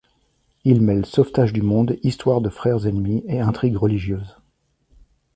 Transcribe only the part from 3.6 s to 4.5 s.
religieuses.